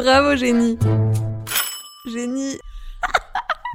[0.00, 0.78] Bravo, génie.
[2.06, 2.58] Génie.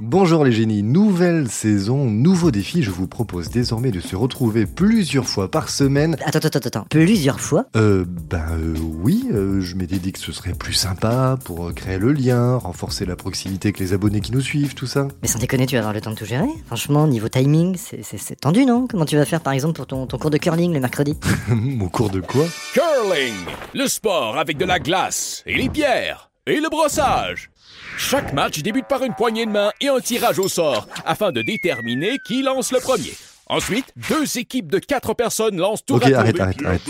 [0.02, 5.26] Bonjour les génies, nouvelle saison, nouveau défi, je vous propose désormais de se retrouver plusieurs
[5.26, 6.16] fois par semaine.
[6.22, 6.86] Attends, attends, attends, attends.
[6.90, 7.64] Plusieurs fois?
[7.76, 11.72] Euh, ben euh, oui, euh, je m'étais dit que ce serait plus sympa pour euh,
[11.72, 15.08] créer le lien, renforcer la proximité avec les abonnés qui nous suivent, tout ça.
[15.22, 18.02] Mais sans déconner, tu vas avoir le temps de tout gérer Franchement, niveau timing, c'est-
[18.02, 18.86] c'est c'est tendu, non?
[18.86, 21.16] Comment tu vas faire, par exemple, pour ton, ton cours de curling le mercredi?
[21.80, 22.44] Au cours de quoi?
[22.74, 23.32] Curling,
[23.74, 27.50] le sport avec de la glace et les pierres et le brossage.
[27.98, 31.42] Chaque match débute par une poignée de main et un tirage au sort afin de
[31.42, 33.12] déterminer qui lance le premier.
[33.48, 36.82] Ensuite, deux équipes de quatre personnes lancent tout Ok, à arrête, arrête, arrête,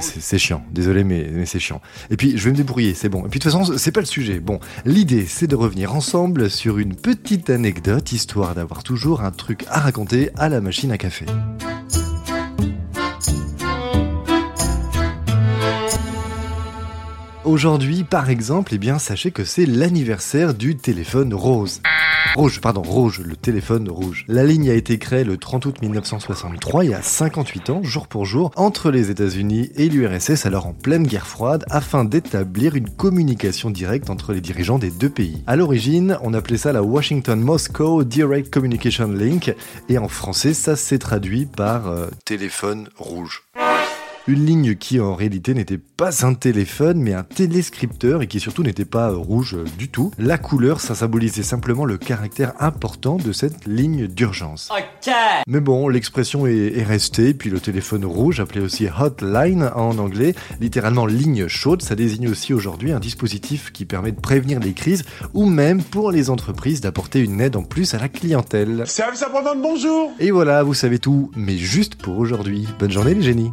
[0.00, 1.80] c'est chiant, désolé mais, mais c'est chiant.
[2.10, 3.20] Et puis je vais me débrouiller, c'est bon.
[3.20, 4.40] Et puis de toute façon, c'est pas le sujet.
[4.40, 9.64] Bon, l'idée c'est de revenir ensemble sur une petite anecdote, histoire d'avoir toujours un truc
[9.68, 11.26] à raconter à la machine à café.
[17.50, 21.82] Aujourd'hui, par exemple, eh bien, sachez que c'est l'anniversaire du téléphone rose.
[22.36, 24.24] Rouge, pardon, rouge, le téléphone rouge.
[24.28, 28.06] La ligne a été créée le 30 août 1963, il y a 58 ans, jour
[28.06, 32.88] pour jour, entre les États-Unis et l'URSS, alors en pleine guerre froide, afin d'établir une
[32.88, 35.42] communication directe entre les dirigeants des deux pays.
[35.48, 39.52] À l'origine, on appelait ça la Washington-Moscow Direct Communication Link,
[39.88, 43.42] et en français, ça s'est traduit par euh, téléphone rouge.
[44.28, 48.62] Une ligne qui en réalité n'était pas un téléphone mais un téléscripteur et qui surtout
[48.62, 50.10] n'était pas euh, rouge euh, du tout.
[50.18, 54.70] La couleur, ça symbolisait simplement le caractère important de cette ligne d'urgence.
[55.46, 60.34] Mais bon, l'expression est, est restée, puis le téléphone rouge, appelé aussi hotline en anglais,
[60.60, 65.04] littéralement ligne chaude, ça désigne aussi aujourd'hui un dispositif qui permet de prévenir les crises
[65.32, 68.82] ou même pour les entreprises d'apporter une aide en plus à la clientèle.
[68.86, 72.68] Service après-vente, bonjour Et voilà, vous savez tout, mais juste pour aujourd'hui.
[72.78, 73.50] Bonne journée les génies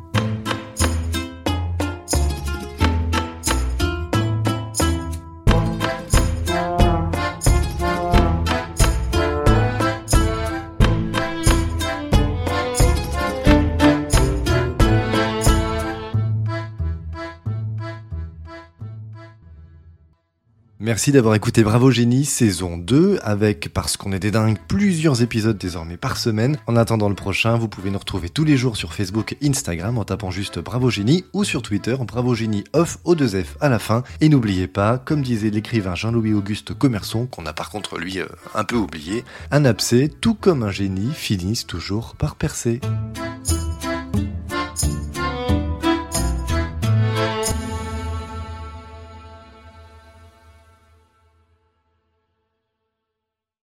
[20.79, 25.57] Merci d'avoir écouté Bravo Génie saison 2 avec, parce qu'on est des dingues, plusieurs épisodes
[25.57, 26.55] désormais par semaine.
[26.67, 29.97] En attendant le prochain, vous pouvez nous retrouver tous les jours sur Facebook et Instagram
[29.97, 33.69] en tapant juste Bravo Génie ou sur Twitter Bravo Génie off au 2 F à
[33.69, 34.03] la fin.
[34.21, 38.27] Et n'oubliez pas, comme disait l'écrivain Jean-Louis Auguste Commerçon, qu'on a par contre lui euh,
[38.53, 42.81] un peu oublié, un abcès, tout comme un génie, finissent toujours par percer.